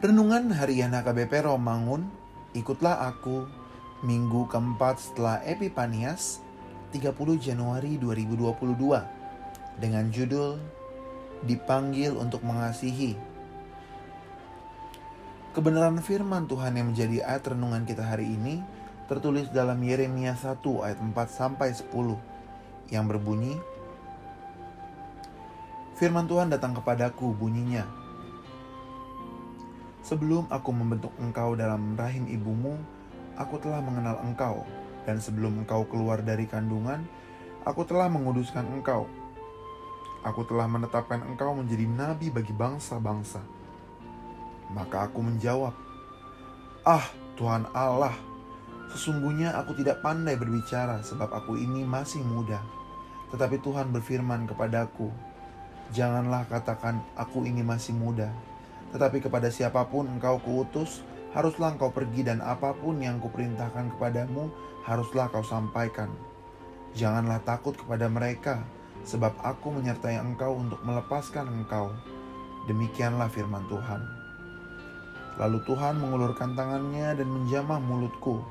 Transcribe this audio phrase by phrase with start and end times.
[0.00, 2.08] Renungan Harian HKBP Romangun,
[2.56, 3.44] ikutlah aku,
[4.00, 6.40] minggu keempat setelah Epipanias,
[6.88, 8.80] 30 Januari 2022,
[9.76, 10.56] dengan judul
[11.44, 13.12] Dipanggil untuk Mengasihi.
[15.52, 18.64] Kebenaran firman Tuhan yang menjadi ayat renungan kita hari ini
[19.04, 21.92] tertulis dalam Yeremia 1 ayat 4 sampai 10
[22.88, 23.60] yang berbunyi
[26.00, 27.99] Firman Tuhan datang kepadaku bunyinya
[30.00, 32.80] Sebelum aku membentuk engkau dalam rahim ibumu,
[33.36, 34.64] aku telah mengenal engkau,
[35.04, 37.04] dan sebelum engkau keluar dari kandungan,
[37.68, 39.04] aku telah menguduskan engkau.
[40.24, 43.40] Aku telah menetapkan engkau menjadi nabi bagi bangsa-bangsa.
[44.72, 45.72] Maka aku menjawab,
[46.84, 47.04] "Ah,
[47.36, 48.12] Tuhan Allah,
[48.92, 52.60] sesungguhnya aku tidak pandai berbicara sebab aku ini masih muda."
[53.32, 55.12] Tetapi Tuhan berfirman kepadaku,
[55.92, 58.49] "Janganlah katakan aku ini masih muda."
[58.90, 64.50] Tetapi kepada siapa pun engkau kuutus, haruslah engkau pergi dan apa pun yang kuperintahkan kepadamu,
[64.82, 66.10] haruslah kau sampaikan.
[66.98, 68.66] Janganlah takut kepada mereka,
[69.06, 71.94] sebab aku menyertai engkau untuk melepaskan engkau.
[72.66, 74.02] Demikianlah firman Tuhan.
[75.38, 78.42] Lalu Tuhan mengulurkan tangannya dan menjamah mulutku.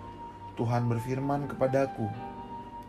[0.55, 2.07] Tuhan berfirman kepadaku,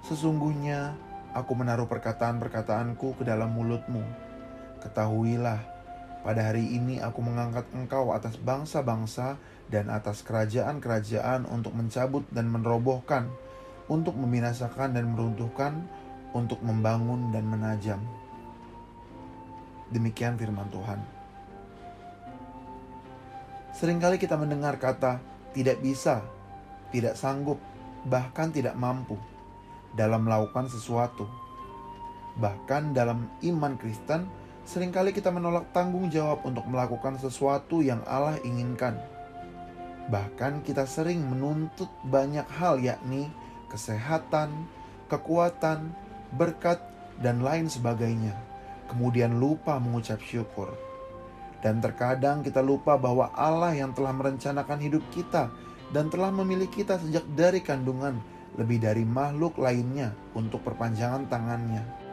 [0.07, 0.97] Sesungguhnya
[1.37, 4.01] aku menaruh perkataan-perkataanku ke dalam mulutmu.
[4.81, 5.61] Ketahuilah,
[6.21, 9.41] pada hari ini aku mengangkat engkau atas bangsa-bangsa
[9.73, 13.33] dan atas kerajaan-kerajaan untuk mencabut dan merobohkan,
[13.89, 15.81] untuk membinasakan dan meruntuhkan,
[16.37, 18.01] untuk membangun dan menajam.
[19.91, 21.01] Demikian firman Tuhan.
[23.75, 25.19] Seringkali kita mendengar kata
[25.57, 26.21] tidak bisa,
[26.93, 27.57] tidak sanggup,
[28.05, 29.17] bahkan tidak mampu
[29.97, 31.25] dalam melakukan sesuatu.
[32.39, 34.29] Bahkan dalam iman Kristen,
[34.69, 39.01] Seringkali kita menolak tanggung jawab untuk melakukan sesuatu yang Allah inginkan.
[40.13, 43.31] Bahkan kita sering menuntut banyak hal yakni
[43.71, 44.51] kesehatan,
[45.07, 45.95] kekuatan,
[46.35, 46.83] berkat,
[47.23, 48.35] dan lain sebagainya.
[48.91, 50.75] Kemudian lupa mengucap syukur.
[51.63, 55.53] Dan terkadang kita lupa bahwa Allah yang telah merencanakan hidup kita
[55.95, 58.19] dan telah memilih kita sejak dari kandungan
[58.59, 62.10] lebih dari makhluk lainnya untuk perpanjangan tangannya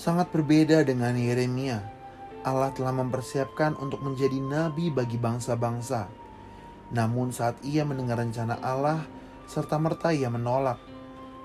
[0.00, 1.84] sangat berbeda dengan Yeremia.
[2.40, 6.08] Allah telah mempersiapkan untuk menjadi nabi bagi bangsa-bangsa.
[6.96, 9.04] Namun saat ia mendengar rencana Allah,
[9.44, 10.80] serta merta ia menolak.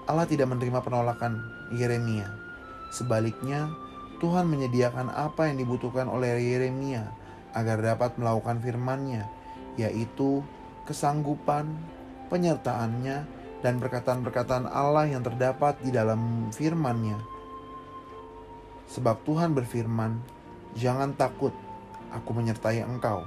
[0.07, 1.43] Allah tidak menerima penolakan
[1.75, 2.31] Yeremia.
[2.95, 3.67] Sebaliknya,
[4.23, 7.11] Tuhan menyediakan apa yang dibutuhkan oleh Yeremia
[7.51, 9.27] agar dapat melakukan firman-Nya,
[9.75, 10.39] yaitu
[10.87, 11.75] kesanggupan,
[12.31, 13.27] penyertaannya,
[13.59, 17.34] dan perkataan-perkataan Allah yang terdapat di dalam firman-Nya
[18.89, 20.21] Sebab Tuhan berfirman,
[20.77, 21.53] "Jangan takut,
[22.13, 23.25] aku menyertai engkau."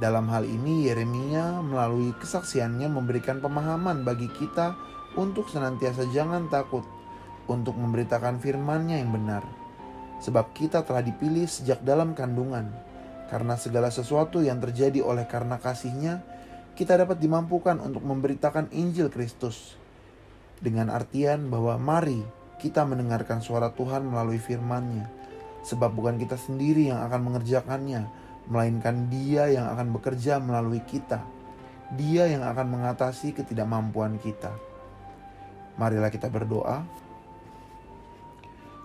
[0.00, 4.74] Dalam hal ini Yeremia melalui kesaksiannya memberikan pemahaman bagi kita
[5.14, 6.82] untuk senantiasa jangan takut
[7.46, 9.44] untuk memberitakan firman-Nya yang benar.
[10.22, 12.70] Sebab kita telah dipilih sejak dalam kandungan.
[13.28, 16.22] Karena segala sesuatu yang terjadi oleh karena kasihnya,
[16.72, 19.76] kita dapat dimampukan untuk memberitakan Injil Kristus.
[20.62, 22.22] Dengan artian bahwa mari
[22.62, 25.10] kita mendengarkan suara Tuhan melalui firman-Nya.
[25.66, 28.06] Sebab bukan kita sendiri yang akan mengerjakannya,
[28.46, 31.26] melainkan Dia yang akan bekerja melalui kita.
[31.98, 34.54] Dia yang akan mengatasi ketidakmampuan kita.
[35.76, 36.86] Marilah kita berdoa.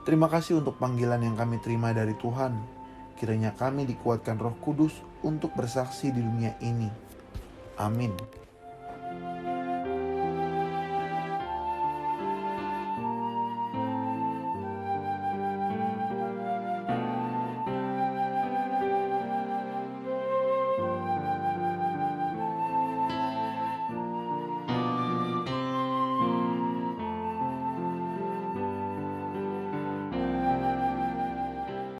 [0.03, 2.57] Terima kasih untuk panggilan yang kami terima dari Tuhan.
[3.19, 6.89] Kiranya kami dikuatkan Roh Kudus untuk bersaksi di dunia ini.
[7.77, 8.46] Amin.